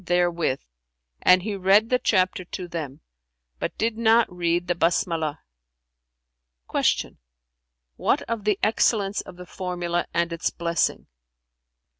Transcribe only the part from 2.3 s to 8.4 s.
to them, but did not read the Basmalah."[FN#369] Q "What